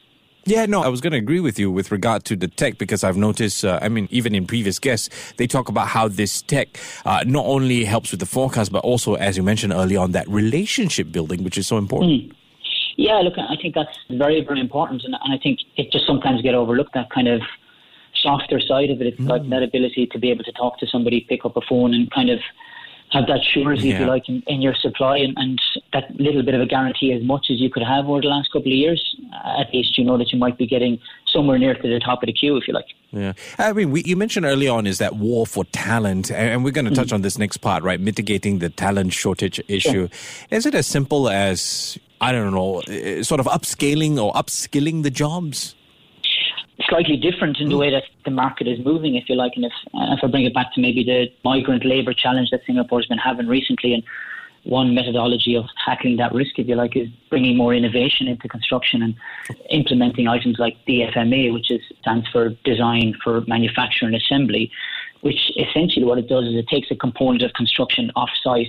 yeah, 0.44 0.66
no, 0.66 0.82
I 0.82 0.88
was 0.88 1.00
going 1.00 1.12
to 1.12 1.19
agree 1.19 1.40
with 1.40 1.58
you 1.58 1.70
with 1.70 1.92
regard 1.92 2.25
to 2.26 2.37
the 2.37 2.48
tech 2.48 2.78
because 2.78 3.04
I've 3.04 3.16
noticed, 3.16 3.64
uh, 3.64 3.78
I 3.82 3.88
mean, 3.88 4.08
even 4.10 4.34
in 4.34 4.46
previous 4.46 4.78
guests, 4.78 5.08
they 5.37 5.46
talk 5.46 5.69
about 5.69 5.88
how 5.88 6.08
this 6.08 6.43
tech 6.43 6.79
uh, 7.05 7.24
not 7.26 7.46
only 7.46 7.84
helps 7.84 8.10
with 8.10 8.20
the 8.20 8.26
forecast, 8.26 8.72
but 8.72 8.82
also, 8.84 9.15
as 9.15 9.36
you 9.36 9.43
mentioned 9.43 9.72
earlier 9.72 10.00
on, 10.00 10.12
that 10.12 10.29
relationship 10.29 11.12
building, 11.12 11.44
which 11.44 11.58
is 11.58 11.67
so 11.67 11.76
important. 11.79 12.12
Mm. 12.12 12.36
Yeah, 12.96 13.19
look, 13.20 13.34
I 13.38 13.56
think 13.60 13.74
that's 13.74 13.96
very, 14.10 14.44
very 14.44 14.60
important. 14.60 15.05
And, 15.05 15.15
and 15.22 15.32
I 15.32 15.38
think 15.38 15.60
it 15.76 15.91
just 15.93 16.06
sometimes 16.06 16.43
get 16.43 16.55
overlooked, 16.55 16.94
that 16.94 17.10
kind 17.10 17.29
of 17.29 17.41
softer 18.22 18.60
side 18.60 18.91
of 18.91 19.00
it. 19.00 19.06
It's 19.06 19.20
mm. 19.20 19.29
like 19.29 19.48
that 19.50 19.62
ability 19.62 20.06
to 20.12 20.19
be 20.19 20.31
able 20.31 20.44
to 20.44 20.53
talk 20.53 20.79
to 20.81 20.86
somebody, 20.86 21.20
pick 21.29 21.44
up 21.44 21.56
a 21.56 21.60
phone 21.69 21.94
and 21.94 22.10
kind 22.10 22.31
of 22.31 22.41
have 23.12 23.26
that 23.26 23.40
surety, 23.43 23.88
yeah. 23.88 23.94
if 23.94 24.00
you 24.00 24.06
like, 24.06 24.29
in, 24.29 24.43
in 24.46 24.62
your 24.62 24.74
supply 24.74 25.19
and, 25.19 25.34
and, 25.36 25.60
that 25.93 26.05
little 26.20 26.43
bit 26.43 26.55
of 26.55 26.60
a 26.60 26.67
guarantee 26.67 27.12
as 27.12 27.22
much 27.22 27.46
as 27.50 27.60
you 27.60 27.69
could 27.69 27.82
have 27.82 28.06
over 28.06 28.20
the 28.20 28.29
last 28.29 28.52
couple 28.52 28.70
of 28.70 28.76
years. 28.76 29.17
At 29.58 29.74
least 29.74 29.98
you 29.98 30.05
know 30.05 30.17
that 30.19 30.32
you 30.32 30.38
might 30.38 30.56
be 30.56 30.67
getting 30.67 31.00
somewhere 31.26 31.58
near 31.58 31.74
to 31.74 31.82
the 31.82 31.98
top 31.98 32.22
of 32.22 32.29
the 32.29 32.32
queue, 32.32 32.56
if 32.56 32.69
you 32.69 32.74
like. 32.74 32.86
Yeah. 33.10 33.32
I 33.58 33.72
mean, 33.72 33.90
we, 33.90 34.02
you 34.05 34.17
mentioned 34.17 34.46
early 34.46 34.69
on 34.69 34.86
is 34.86 34.98
that 34.98 35.17
war 35.17 35.46
for 35.46 35.64
talent, 35.64 36.31
and 36.31 36.62
we're 36.64 36.70
going 36.70 36.84
to 36.84 36.94
touch 36.94 37.08
mm 37.08 37.14
on 37.14 37.22
this 37.22 37.38
next 37.38 37.56
part, 37.56 37.82
right? 37.82 37.98
Mitigating 37.98 38.60
the 38.60 38.70
talent 38.70 39.12
shortage 39.12 39.60
issue. 39.67 40.08
Yeah. 40.50 40.56
Is 40.58 40.64
it 40.64 40.76
as 40.76 40.86
simple 40.86 41.29
as, 41.29 41.98
I 42.20 42.31
don't 42.31 42.52
know, 42.52 42.81
eh, 42.86 43.24
sort 43.24 43.40
of 43.40 43.46
upscaling 43.46 44.17
or 44.22 44.32
upskilling 44.34 45.02
the 45.02 45.10
jobs? 45.10 45.74
Slightly 46.91 47.17
different 47.17 47.59
in 47.59 47.70
the 47.70 47.79
way 47.79 47.91
that 47.91 48.03
the 48.25 48.31
market 48.31 48.67
is 48.67 48.85
moving, 48.85 49.15
if 49.15 49.29
you 49.29 49.37
like. 49.37 49.53
And 49.56 49.65
if, 49.65 49.73
uh, 49.94 50.15
if 50.15 50.20
I 50.23 50.27
bring 50.27 50.44
it 50.44 50.53
back 50.53 50.75
to 50.75 50.81
maybe 50.81 51.03
the 51.03 51.29
migrant 51.44 51.87
labour 51.87 52.13
challenge 52.13 52.51
that 52.51 52.61
Singapore's 52.67 53.06
been 53.06 53.19
having 53.19 53.47
recently, 53.47 53.94
and 53.94 54.03
one 54.65 54.94
methodology 54.94 55.56
of 55.56 55.65
tackling 55.85 56.17
that 56.19 56.35
risk, 56.35 56.59
if 56.59 56.69
you 56.69 56.75
like, 56.75 56.97
is 56.97 57.09
bringing 57.31 57.56
more 57.56 57.73
innovation 57.73 58.29
into 58.29 58.47
construction 58.49 59.03
and 59.03 59.15
implementing 59.70 60.29
items 60.29 60.59
like 60.59 60.77
DFMA, 60.87 61.53
which 61.53 61.70
is, 61.70 61.81
stands 62.01 62.29
for 62.29 62.51
Design 62.65 63.15
for 63.23 63.41
Manufacture 63.47 64.05
and 64.05 64.15
Assembly, 64.15 64.70
which 65.23 65.51
essentially 65.56 66.05
what 66.05 66.19
it 66.19 66.29
does 66.29 66.44
is 66.44 66.55
it 66.55 66.69
takes 66.69 66.91
a 66.91 66.97
component 66.97 67.43
of 67.43 67.53
construction 67.55 68.11
off-site, 68.17 68.69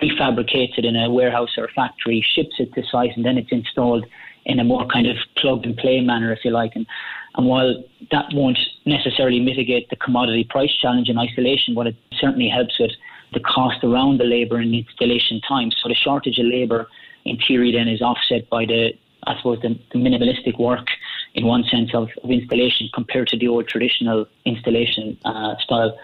prefabricated 0.00 0.84
in 0.84 0.96
a 0.96 1.10
warehouse 1.10 1.56
or 1.56 1.64
a 1.64 1.72
factory, 1.72 2.24
ships 2.34 2.56
it 2.58 2.74
to 2.74 2.82
site, 2.90 3.16
and 3.16 3.24
then 3.24 3.38
it's 3.38 3.52
installed 3.52 4.04
in 4.44 4.58
a 4.58 4.64
more 4.64 4.86
kind 4.86 5.06
of 5.06 5.16
plug 5.36 5.64
and 5.64 5.76
play 5.76 6.00
manner, 6.00 6.32
if 6.32 6.44
you 6.44 6.50
like. 6.50 6.72
And 6.74 6.86
and 7.36 7.46
while 7.46 7.82
that 8.10 8.26
won't 8.32 8.58
necessarily 8.86 9.40
mitigate 9.40 9.90
the 9.90 9.96
commodity 9.96 10.44
price 10.48 10.72
challenge 10.72 11.08
in 11.08 11.18
isolation, 11.18 11.74
what 11.74 11.86
it 11.86 11.96
certainly 12.12 12.48
helps 12.48 12.78
with 12.78 12.92
the 13.32 13.40
cost 13.40 13.82
around 13.82 14.20
the 14.20 14.24
labour 14.24 14.58
and 14.58 14.74
installation 14.74 15.40
time. 15.40 15.70
So 15.70 15.88
the 15.88 15.94
shortage 15.94 16.38
of 16.38 16.46
labour 16.46 16.86
in 17.24 17.38
theory 17.38 17.72
then 17.72 17.88
is 17.88 18.00
offset 18.00 18.48
by 18.48 18.66
the 18.66 18.92
I 19.26 19.36
suppose, 19.36 19.60
the, 19.62 19.78
the 19.92 19.98
minimalistic 19.98 20.58
work 20.58 20.86
in 21.34 21.46
one 21.46 21.64
sense 21.64 21.94
of, 21.94 22.08
of, 22.22 22.30
installation 22.30 22.88
compared 22.92 23.28
to 23.28 23.38
the 23.38 23.48
old 23.48 23.66
traditional 23.68 24.26
installation 24.44 25.18
uh, 25.24 25.54
style. 25.58 25.96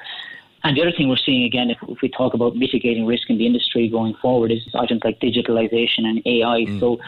And 0.64 0.76
the 0.76 0.82
other 0.82 0.92
thing 0.92 1.08
we're 1.08 1.16
seeing 1.16 1.44
again, 1.44 1.70
if, 1.70 1.78
if, 1.88 1.98
we 2.02 2.08
talk 2.08 2.34
about 2.34 2.56
mitigating 2.56 3.06
risk 3.06 3.30
in 3.30 3.38
the 3.38 3.46
industry 3.46 3.88
going 3.88 4.14
forward, 4.20 4.50
is 4.52 4.66
items 4.74 5.02
like 5.04 5.20
digitalization 5.20 6.04
and 6.04 6.22
AI. 6.26 6.64
Mm-hmm. 6.64 6.80
So, 6.80 6.98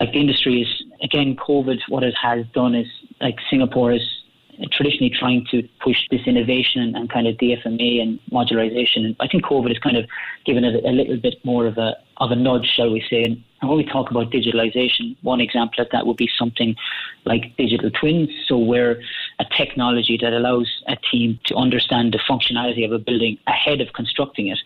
like 0.00 0.12
the 0.12 0.20
industry 0.20 0.62
is 0.62 0.82
again, 1.04 1.36
COVID. 1.36 1.78
What 1.88 2.02
it 2.02 2.14
has 2.20 2.44
done 2.52 2.74
is 2.74 2.88
like 3.20 3.36
Singapore 3.48 3.92
is 3.92 4.02
traditionally 4.72 5.10
trying 5.10 5.46
to 5.50 5.68
push 5.82 5.96
this 6.10 6.22
innovation 6.26 6.94
and, 6.94 7.10
kind 7.10 7.26
of 7.26 7.36
DFMA 7.36 8.00
and 8.00 8.18
modularization. 8.30 9.04
And 9.04 9.16
I 9.20 9.28
think 9.28 9.44
COVID 9.44 9.68
has 9.68 9.78
kind 9.78 9.96
of 9.96 10.06
given 10.44 10.64
it 10.64 10.84
a 10.84 10.90
little 10.90 11.16
bit 11.16 11.36
more 11.44 11.66
of 11.66 11.78
a 11.78 11.96
of 12.18 12.30
a 12.30 12.36
nudge, 12.36 12.66
shall 12.66 12.90
we 12.90 13.04
say. 13.10 13.24
And, 13.24 13.42
and 13.60 13.68
when 13.68 13.76
we 13.76 13.84
talk 13.84 14.10
about 14.10 14.30
digitalization, 14.30 15.16
one 15.22 15.40
example 15.40 15.82
of 15.82 15.88
that 15.90 16.06
would 16.06 16.16
be 16.16 16.30
something 16.38 16.76
like 17.24 17.56
digital 17.56 17.90
twins. 17.90 18.30
So 18.46 18.56
where 18.56 19.00
a 19.40 19.44
technology 19.56 20.16
that 20.20 20.32
allows 20.32 20.70
a 20.86 20.96
team 21.10 21.40
to 21.46 21.56
understand 21.56 22.14
the 22.14 22.18
functionality 22.18 22.84
of 22.84 22.92
a 22.92 22.98
building 22.98 23.38
ahead 23.46 23.80
of 23.80 23.92
constructing 23.94 24.48
it. 24.48 24.58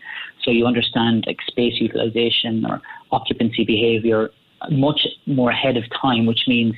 So 0.43 0.51
you 0.51 0.67
understand 0.67 1.23
like 1.25 1.41
space 1.47 1.81
utilization 1.81 2.65
or 2.65 2.81
occupancy 3.11 3.65
behavior 3.65 4.29
much 4.69 5.07
more 5.25 5.51
ahead 5.51 5.77
of 5.77 5.83
time, 6.01 6.25
which 6.25 6.43
means 6.47 6.75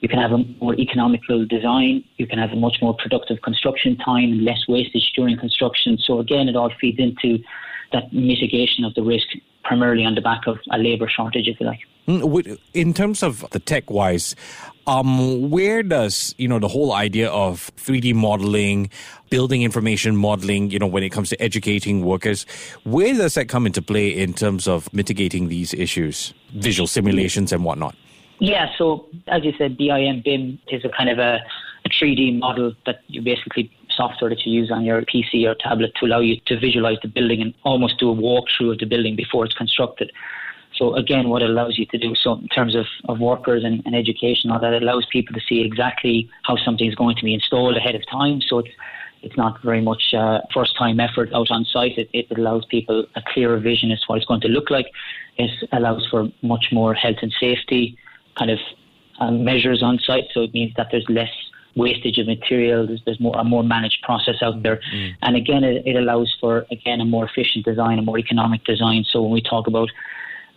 you 0.00 0.08
can 0.08 0.18
have 0.18 0.32
a 0.32 0.38
more 0.60 0.74
economical 0.78 1.44
design. 1.44 2.04
You 2.16 2.26
can 2.26 2.38
have 2.38 2.50
a 2.50 2.56
much 2.56 2.78
more 2.80 2.94
productive 2.94 3.42
construction 3.42 3.96
time 3.96 4.32
and 4.32 4.44
less 4.44 4.60
wastage 4.68 5.12
during 5.16 5.36
construction. 5.38 5.98
So 5.98 6.20
again, 6.20 6.48
it 6.48 6.56
all 6.56 6.70
feeds 6.80 6.98
into 6.98 7.42
that 7.92 8.12
mitigation 8.12 8.84
of 8.84 8.94
the 8.94 9.02
risk, 9.02 9.26
primarily 9.68 10.04
on 10.04 10.14
the 10.14 10.20
back 10.22 10.46
of 10.46 10.58
a 10.70 10.78
labour 10.78 11.08
shortage, 11.08 11.46
if 11.46 11.60
you 11.60 11.66
like. 11.66 11.80
Mm, 12.08 12.58
in 12.72 12.94
terms 12.94 13.22
of 13.22 13.48
the 13.50 13.58
tech 13.58 13.90
wise, 13.90 14.34
um, 14.86 15.50
where 15.50 15.82
does 15.82 16.34
you 16.38 16.48
know 16.48 16.58
the 16.58 16.68
whole 16.68 16.92
idea 16.94 17.28
of 17.28 17.70
3D 17.76 18.14
modeling, 18.14 18.88
building 19.28 19.62
information 19.62 20.16
modeling, 20.16 20.70
you 20.70 20.78
know, 20.78 20.86
when 20.86 21.02
it 21.02 21.10
comes 21.10 21.28
to 21.28 21.40
educating 21.40 22.02
workers, 22.02 22.46
where 22.84 23.14
does 23.14 23.34
that 23.34 23.48
come 23.48 23.66
into 23.66 23.82
play 23.82 24.08
in 24.08 24.32
terms 24.32 24.66
of 24.66 24.92
mitigating 24.94 25.48
these 25.48 25.74
issues, 25.74 26.32
visual 26.54 26.86
simulations 26.86 27.52
and 27.52 27.62
whatnot? 27.62 27.94
Yeah, 28.38 28.70
so 28.78 29.06
as 29.26 29.44
you 29.44 29.52
said, 29.58 29.76
BIM 29.76 30.22
BIM 30.24 30.58
is 30.68 30.84
a 30.84 30.88
kind 30.88 31.10
of 31.10 31.18
a, 31.18 31.40
a 31.84 31.88
3D 31.90 32.38
model 32.38 32.72
that 32.86 33.02
you 33.08 33.20
basically 33.20 33.70
software 34.00 34.30
that 34.30 34.46
you 34.46 34.52
use 34.60 34.70
on 34.70 34.84
your 34.84 35.02
PC 35.02 35.44
or 35.48 35.54
tablet 35.68 35.92
to 35.98 36.06
allow 36.06 36.20
you 36.28 36.34
to 36.46 36.58
visualize 36.66 36.98
the 37.02 37.12
building 37.18 37.40
and 37.42 37.52
almost 37.64 37.98
do 37.98 38.10
a 38.10 38.16
walkthrough 38.26 38.72
of 38.72 38.78
the 38.78 38.86
building 38.86 39.14
before 39.24 39.44
it's 39.44 39.54
constructed. 39.62 40.10
So 40.78 40.94
again, 40.94 41.28
what 41.28 41.42
it 41.42 41.50
allows 41.50 41.76
you 41.76 41.86
to 41.86 41.98
do, 41.98 42.14
so 42.14 42.34
in 42.34 42.48
terms 42.48 42.74
of, 42.76 42.86
of 43.10 43.18
workers 43.18 43.64
and, 43.64 43.82
and 43.84 43.96
education, 43.96 44.50
all 44.50 44.60
that 44.60 44.72
it 44.72 44.82
allows 44.82 45.06
people 45.16 45.34
to 45.34 45.40
see 45.48 45.60
exactly 45.60 46.30
how 46.44 46.56
something 46.56 46.86
is 46.86 46.94
going 46.94 47.16
to 47.16 47.24
be 47.24 47.34
installed 47.34 47.76
ahead 47.76 47.96
of 47.96 48.02
time. 48.08 48.40
So 48.40 48.60
it's 48.60 48.74
it's 49.20 49.36
not 49.36 49.60
very 49.62 49.80
much 49.80 50.14
uh, 50.14 50.38
first 50.54 50.76
time 50.78 51.00
effort 51.00 51.30
out 51.34 51.50
on 51.50 51.64
site. 51.64 51.98
It, 51.98 52.08
it 52.12 52.26
allows 52.38 52.64
people 52.66 53.04
a 53.16 53.22
clearer 53.32 53.58
vision 53.58 53.90
as 53.90 54.00
to 54.02 54.06
what 54.06 54.18
it's 54.18 54.26
going 54.26 54.42
to 54.42 54.48
look 54.56 54.70
like. 54.70 54.86
It 55.36 55.50
allows 55.72 56.06
for 56.08 56.28
much 56.42 56.66
more 56.70 56.94
health 56.94 57.16
and 57.22 57.34
safety 57.40 57.98
kind 58.38 58.50
of 58.52 58.60
um, 59.18 59.44
measures 59.44 59.82
on 59.82 59.98
site. 59.98 60.26
So 60.32 60.42
it 60.42 60.54
means 60.54 60.72
that 60.76 60.88
there's 60.92 61.06
less 61.08 61.32
wastage 61.78 62.18
of 62.18 62.26
material. 62.26 62.86
There's, 62.86 63.02
there's 63.04 63.20
more 63.20 63.36
a 63.38 63.44
more 63.44 63.62
managed 63.62 64.02
process 64.02 64.36
out 64.42 64.62
there, 64.62 64.80
mm. 64.92 65.12
and 65.22 65.36
again, 65.36 65.64
it, 65.64 65.86
it, 65.86 65.96
allows 65.96 66.34
for 66.40 66.66
again 66.70 67.00
a 67.00 67.04
more 67.04 67.24
efficient 67.24 67.64
design, 67.64 67.98
a 67.98 68.02
more 68.02 68.18
economic 68.18 68.64
design. 68.64 69.04
So 69.08 69.22
when 69.22 69.32
we 69.32 69.40
talk 69.40 69.66
about 69.66 69.88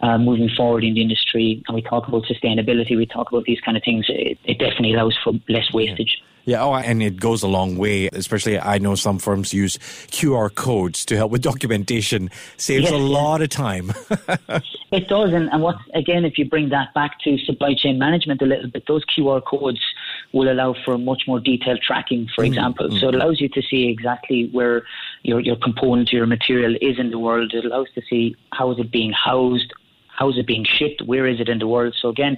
uh, 0.01 0.17
moving 0.17 0.49
forward 0.57 0.83
in 0.83 0.95
the 0.95 1.01
industry 1.01 1.63
and 1.67 1.75
we 1.75 1.81
talk 1.81 2.07
about 2.07 2.23
sustainability, 2.23 2.97
we 2.97 3.05
talk 3.05 3.31
about 3.31 3.45
these 3.45 3.61
kind 3.61 3.77
of 3.77 3.83
things. 3.83 4.05
It, 4.09 4.37
it 4.43 4.57
definitely 4.59 4.93
allows 4.93 5.17
for 5.23 5.33
less 5.47 5.71
wastage. 5.73 6.17
Yeah. 6.19 6.25
Yeah, 6.43 6.63
oh, 6.63 6.73
and 6.73 7.03
it 7.03 7.19
goes 7.19 7.43
a 7.43 7.47
long 7.47 7.77
way. 7.77 8.09
Especially, 8.11 8.59
I 8.59 8.79
know 8.79 8.95
some 8.95 9.19
firms 9.19 9.53
use 9.53 9.77
QR 10.07 10.53
codes 10.53 11.05
to 11.05 11.15
help 11.15 11.31
with 11.31 11.41
documentation. 11.51 12.31
Saves 12.57 12.85
yes, 12.85 12.91
a 12.91 12.97
lot 12.97 13.41
of 13.41 13.49
time. 13.49 13.93
it 14.91 15.07
does, 15.07 15.33
and, 15.33 15.49
and 15.51 15.61
what 15.61 15.75
again, 15.93 16.25
if 16.25 16.37
you 16.37 16.45
bring 16.45 16.69
that 16.69 16.93
back 16.93 17.19
to 17.25 17.37
supply 17.45 17.75
chain 17.75 17.99
management 17.99 18.41
a 18.41 18.45
little 18.45 18.69
bit, 18.69 18.85
those 18.87 19.03
QR 19.05 19.43
codes 19.45 19.79
will 20.33 20.51
allow 20.51 20.75
for 20.85 20.97
much 20.97 21.23
more 21.27 21.39
detailed 21.39 21.81
tracking, 21.81 22.27
for 22.35 22.43
mm, 22.43 22.47
example. 22.47 22.88
Mm-hmm. 22.88 22.97
So 22.97 23.09
it 23.09 23.15
allows 23.15 23.41
you 23.41 23.50
to 23.50 23.61
see 23.61 23.89
exactly 23.89 24.50
where 24.51 24.83
your 25.23 25.39
your 25.39 25.57
component, 25.57 26.11
your 26.11 26.25
material 26.25 26.75
is 26.81 27.00
in 27.00 27.11
the 27.11 27.19
world. 27.19 27.53
It 27.53 27.65
allows 27.65 27.88
to 27.95 28.01
see 28.09 28.35
how 28.51 28.71
is 28.71 28.79
it 28.79 28.91
being 28.91 29.11
housed, 29.11 29.73
how 30.07 30.29
is 30.29 30.38
it 30.38 30.47
being 30.47 30.65
shipped, 30.65 31.01
where 31.01 31.27
is 31.27 31.39
it 31.39 31.50
in 31.50 31.59
the 31.59 31.67
world. 31.67 31.95
So 32.01 32.09
again 32.09 32.38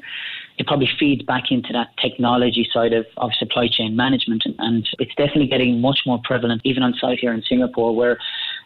it 0.58 0.68
probably 0.68 0.90
feeds 1.00 1.24
back 1.24 1.46
into 1.52 1.74
that 1.74 1.96
technology 1.98 2.68
side 2.72 2.94
of, 2.94 3.06
of 3.18 3.34
supply 3.34 3.68
chain 3.68 3.96
management. 3.96 4.44
And, 4.46 4.56
and 4.60 4.90
it's 5.00 5.16
definitely 5.16 5.48
getting 5.48 5.82
much 5.82 6.02
more 6.06 6.20
prevalent, 6.24 6.62
even 6.64 6.84
on 6.84 6.94
site 6.94 7.20
here 7.20 7.34
in 7.34 7.42
Singapore, 7.42 7.96
where 7.96 8.20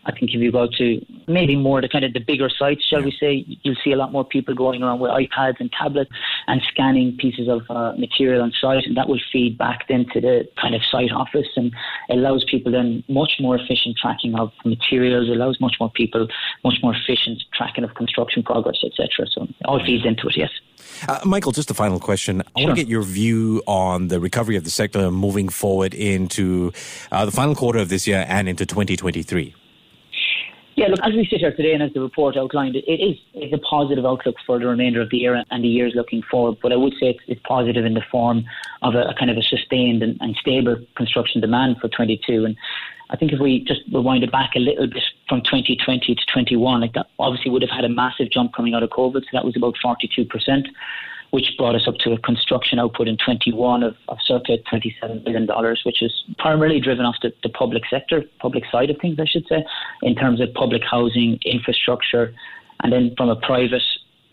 I 0.07 0.11
think 0.11 0.33
if 0.33 0.39
you 0.39 0.51
go 0.51 0.67
to 0.77 1.05
maybe 1.27 1.55
more 1.55 1.81
the 1.81 1.89
kind 1.89 2.05
of 2.05 2.13
the 2.13 2.19
bigger 2.19 2.49
sites, 2.49 2.85
shall 2.87 3.01
yeah. 3.01 3.05
we 3.05 3.11
say, 3.11 3.45
you'll 3.63 3.75
see 3.83 3.91
a 3.91 3.97
lot 3.97 4.11
more 4.11 4.23
people 4.23 4.55
going 4.55 4.81
around 4.81 4.99
with 4.99 5.11
iPads 5.11 5.59
and 5.59 5.71
tablets 5.71 6.11
and 6.47 6.61
scanning 6.69 7.17
pieces 7.17 7.49
of 7.49 7.61
uh, 7.69 7.91
material 7.97 8.41
on 8.41 8.53
site, 8.59 8.85
and 8.85 8.95
that 8.95 9.09
will 9.09 9.19
feed 9.31 9.57
back 9.57 9.87
then 9.89 10.05
to 10.13 10.21
the 10.21 10.47
kind 10.59 10.73
of 10.73 10.81
site 10.89 11.11
office 11.11 11.47
and 11.57 11.73
allows 12.09 12.45
people 12.49 12.71
then 12.71 13.03
much 13.09 13.33
more 13.39 13.55
efficient 13.57 13.97
tracking 14.01 14.33
of 14.35 14.51
materials, 14.63 15.29
allows 15.29 15.59
much 15.59 15.75
more 15.79 15.91
people 15.91 16.27
much 16.63 16.75
more 16.81 16.95
efficient 16.95 17.43
tracking 17.53 17.83
of 17.83 17.93
construction 17.95 18.43
progress, 18.43 18.77
etc. 18.83 19.27
So 19.29 19.43
it 19.43 19.65
all 19.65 19.83
feeds 19.85 20.05
into 20.05 20.27
it, 20.27 20.37
yes. 20.37 20.49
Uh, 21.07 21.19
Michael, 21.25 21.51
just 21.51 21.69
a 21.69 21.73
final 21.73 21.99
question. 21.99 22.41
I 22.41 22.59
sure. 22.59 22.67
want 22.67 22.77
to 22.77 22.83
get 22.83 22.89
your 22.89 23.03
view 23.03 23.61
on 23.67 24.07
the 24.07 24.19
recovery 24.19 24.55
of 24.55 24.63
the 24.63 24.69
sector 24.69 25.11
moving 25.11 25.49
forward 25.49 25.93
into 25.93 26.71
uh, 27.11 27.25
the 27.25 27.31
final 27.31 27.55
quarter 27.55 27.79
of 27.79 27.89
this 27.89 28.07
year 28.07 28.25
and 28.27 28.47
into 28.47 28.65
2023. 28.65 29.53
Yeah, 30.77 30.89
look, 30.89 30.99
as 31.01 31.13
we 31.13 31.25
sit 31.25 31.39
here 31.39 31.51
today 31.51 31.73
and 31.73 31.81
as 31.81 31.91
the 31.93 32.01
report 32.01 32.37
outlined, 32.37 32.75
it 32.75 32.85
is 32.87 33.17
it's 33.33 33.51
a 33.51 33.57
positive 33.57 34.05
outlook 34.05 34.35
for 34.45 34.59
the 34.59 34.67
remainder 34.67 35.01
of 35.01 35.09
the 35.09 35.17
year 35.17 35.43
and 35.49 35.63
the 35.63 35.67
years 35.67 35.93
looking 35.95 36.21
forward. 36.29 36.59
But 36.61 36.71
I 36.71 36.75
would 36.75 36.93
say 36.99 37.09
it's, 37.09 37.19
it's 37.25 37.41
positive 37.47 37.83
in 37.83 37.95
the 37.95 38.03
form 38.11 38.45
of 38.83 38.93
a, 38.93 39.07
a 39.07 39.15
kind 39.15 39.31
of 39.31 39.37
a 39.37 39.41
sustained 39.41 40.03
and, 40.03 40.17
and, 40.21 40.35
stable 40.35 40.75
construction 40.95 41.41
demand 41.41 41.77
for 41.81 41.87
22. 41.87 42.45
And 42.45 42.55
I 43.09 43.15
think 43.15 43.33
if 43.33 43.39
we 43.39 43.61
just 43.61 43.81
rewind 43.91 44.23
it 44.23 44.31
back 44.31 44.51
a 44.55 44.59
little 44.59 44.85
bit 44.85 45.01
from 45.27 45.41
2020 45.41 46.13
to 46.13 46.25
21, 46.31 46.81
like 46.81 46.93
that 46.93 47.07
obviously 47.17 47.49
would 47.49 47.63
have 47.63 47.71
had 47.71 47.83
a 47.83 47.89
massive 47.89 48.29
jump 48.29 48.53
coming 48.53 48.75
out 48.75 48.83
of 48.83 48.91
COVID. 48.91 49.21
So 49.21 49.29
that 49.33 49.45
was 49.45 49.57
about 49.57 49.73
42% 49.83 50.29
which 51.31 51.53
brought 51.57 51.75
us 51.75 51.87
up 51.87 51.95
to 51.99 52.13
a 52.13 52.17
construction 52.19 52.79
output 52.79 53.07
in 53.07 53.17
21 53.17 53.83
of, 53.83 53.95
of 54.07 54.17
circa 54.23 54.57
$27 54.71 55.23
billion, 55.23 55.47
which 55.83 56.01
is 56.01 56.23
primarily 56.37 56.79
driven 56.79 57.05
off 57.05 57.15
the, 57.21 57.33
the 57.43 57.49
public 57.49 57.83
sector, 57.89 58.23
public 58.39 58.63
side 58.71 58.89
of 58.89 58.97
things, 59.01 59.19
I 59.19 59.25
should 59.25 59.45
say, 59.47 59.65
in 60.03 60.15
terms 60.15 60.39
of 60.41 60.53
public 60.53 60.83
housing, 60.89 61.39
infrastructure, 61.45 62.33
and 62.83 62.93
then 62.93 63.13
from 63.17 63.29
a 63.29 63.35
private 63.35 63.81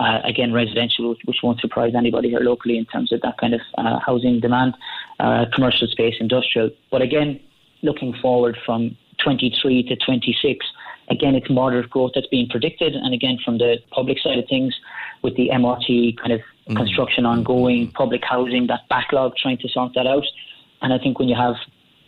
uh, 0.00 0.20
again, 0.24 0.52
residential, 0.52 1.14
which 1.24 1.38
won't 1.42 1.60
surprise 1.60 1.92
anybody 1.96 2.28
here 2.28 2.40
locally 2.40 2.76
in 2.76 2.84
terms 2.86 3.12
of 3.12 3.20
that 3.22 3.38
kind 3.38 3.54
of 3.54 3.60
uh, 3.78 3.98
housing 4.04 4.40
demand, 4.40 4.74
uh, 5.20 5.44
commercial 5.54 5.86
space, 5.88 6.14
industrial. 6.20 6.70
But 6.90 7.02
again, 7.02 7.40
looking 7.82 8.14
forward 8.20 8.58
from 8.66 8.96
23 9.22 9.82
to 9.84 9.96
26, 9.96 10.66
again, 11.10 11.34
it's 11.34 11.50
moderate 11.50 11.90
growth 11.90 12.12
that's 12.14 12.26
being 12.28 12.48
predicted. 12.48 12.94
And 12.94 13.14
again, 13.14 13.38
from 13.44 13.58
the 13.58 13.78
public 13.90 14.18
side 14.18 14.38
of 14.38 14.46
things, 14.48 14.74
with 15.22 15.36
the 15.36 15.48
MRT 15.48 16.18
kind 16.18 16.32
of 16.32 16.40
mm. 16.68 16.76
construction 16.76 17.26
ongoing, 17.26 17.90
public 17.92 18.22
housing, 18.24 18.66
that 18.68 18.88
backlog, 18.88 19.36
trying 19.36 19.58
to 19.58 19.68
sort 19.68 19.92
that 19.94 20.06
out. 20.06 20.26
And 20.82 20.92
I 20.92 20.98
think 20.98 21.18
when 21.18 21.28
you 21.28 21.34
have, 21.34 21.54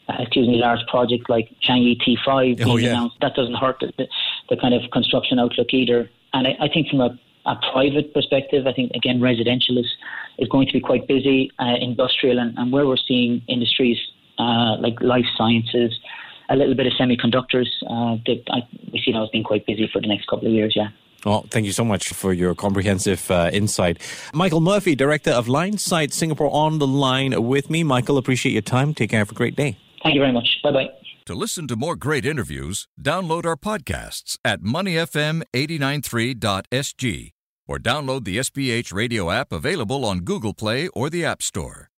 uh, 0.09 0.17
excuse 0.21 0.47
me, 0.47 0.57
large 0.57 0.81
projects 0.89 1.25
like 1.29 1.49
Changi 1.67 1.97
T5 2.01 2.59
being 2.59 2.69
oh, 2.69 2.77
yeah. 2.77 2.91
announced, 2.91 3.17
that 3.23 3.35
doesn't 3.35 3.55
hurt 3.55 3.79
the, 3.81 3.93
the, 3.97 4.07
the, 4.51 4.57
kind 4.57 4.75
of 4.75 4.83
construction 4.91 5.39
outlook 5.39 5.73
either. 5.73 6.11
And 6.35 6.47
I, 6.47 6.57
I 6.61 6.69
think 6.69 6.89
from 6.89 7.01
a, 7.01 7.19
a, 7.47 7.57
private 7.73 8.13
perspective, 8.13 8.67
I 8.67 8.73
think 8.75 8.93
again 8.95 9.21
residential 9.21 9.79
is 9.79 9.91
is 10.39 10.49
going 10.49 10.67
to 10.67 10.73
be 10.75 10.81
quite 10.81 11.09
busy, 11.09 11.51
uh, 11.59 11.77
industrial, 11.81 12.39
and, 12.39 12.57
and, 12.59 12.71
where 12.71 12.87
we're 12.87 12.99
seeing 12.99 13.41
industries 13.49 13.97
uh, 14.39 14.77
like 14.79 15.01
life 15.01 15.25
sciences, 15.35 15.99
a 16.49 16.57
little 16.57 16.75
bit 16.75 16.87
of 16.87 16.95
semiconductors. 16.95 17.69
Uh, 17.89 18.17
that 18.27 18.43
I, 18.51 18.67
we 18.93 19.01
see 19.05 19.13
now 19.13 19.25
as 19.25 19.31
being 19.31 19.45
quite 19.45 19.65
busy 19.67 19.89
for 19.93 20.01
the 20.01 20.09
next 20.09 20.27
couple 20.27 20.49
of 20.49 20.53
years. 20.53 20.75
Yeah. 20.77 20.89
Well, 21.25 21.47
thank 21.51 21.65
you 21.67 21.73
so 21.73 21.85
much 21.85 22.11
for 22.11 22.33
your 22.33 22.55
comprehensive 22.55 23.29
uh, 23.31 23.51
insight. 23.53 24.01
Michael 24.33 24.61
Murphy, 24.61 24.95
Director 24.95 25.33
of 25.33 25.47
Linesight 25.47 26.13
Singapore, 26.13 26.51
on 26.53 26.79
the 26.79 26.87
line 26.87 27.43
with 27.43 27.69
me. 27.69 27.83
Michael, 27.83 28.17
appreciate 28.17 28.53
your 28.53 28.63
time. 28.63 28.95
Take 28.95 29.11
care. 29.11 29.19
Have 29.19 29.33
a 29.33 29.35
great 29.35 29.57
day. 29.57 29.77
Thank 30.03 30.15
you 30.15 30.21
very 30.21 30.33
much. 30.33 30.49
Bye 30.63 30.71
bye. 30.71 30.89
To 31.27 31.35
listen 31.35 31.67
to 31.67 31.75
more 31.75 31.97
great 31.97 32.25
interviews, 32.25 32.87
download 33.01 33.45
our 33.45 33.57
podcasts 33.57 34.39
at 34.45 34.61
moneyfm893.sg 34.61 37.33
or 37.67 37.79
download 37.79 38.25
the 38.25 38.39
SPH 38.39 38.93
radio 38.93 39.33
app 39.33 39.51
available 39.51 40.05
on 40.05 40.21
Google 40.21 40.55
Play 40.55 40.87
or 40.89 41.11
the 41.11 41.25
App 41.25 41.43
Store. 41.43 41.91